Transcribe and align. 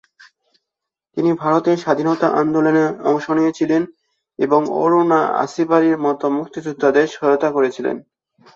তিনি 1.17 1.31
ভারতের 1.33 1.77
স্বাধীনতা 1.77 2.27
আন্দোলনে 2.41 2.83
অংশ 3.11 3.25
নিয়েছিলেন, 3.37 3.81
এবং 4.39 4.61
অরুণা 4.83 5.21
আসফ 5.43 5.69
আলীর 5.77 5.97
মতো 6.05 6.25
মুক্তিযোদ্ধাদের 6.37 7.07
সহায়তা 7.15 7.49
করেছিলেন। 7.51 7.95